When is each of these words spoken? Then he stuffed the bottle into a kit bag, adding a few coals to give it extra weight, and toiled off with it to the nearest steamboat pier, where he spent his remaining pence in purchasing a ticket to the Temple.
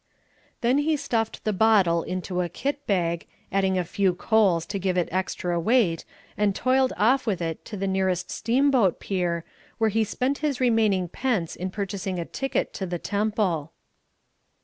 Then 0.61 0.79
he 0.79 0.97
stuffed 0.97 1.43
the 1.43 1.53
bottle 1.53 2.01
into 2.01 2.41
a 2.41 2.49
kit 2.49 2.87
bag, 2.87 3.27
adding 3.51 3.77
a 3.77 3.83
few 3.83 4.15
coals 4.15 4.65
to 4.65 4.79
give 4.79 4.97
it 4.97 5.07
extra 5.11 5.59
weight, 5.59 6.05
and 6.35 6.55
toiled 6.55 6.91
off 6.97 7.27
with 7.27 7.39
it 7.39 7.63
to 7.65 7.77
the 7.77 7.85
nearest 7.85 8.31
steamboat 8.31 8.99
pier, 8.99 9.43
where 9.77 9.91
he 9.91 10.03
spent 10.03 10.39
his 10.39 10.59
remaining 10.59 11.07
pence 11.07 11.55
in 11.55 11.69
purchasing 11.69 12.17
a 12.17 12.25
ticket 12.25 12.73
to 12.73 12.87
the 12.87 12.97
Temple. 12.97 13.73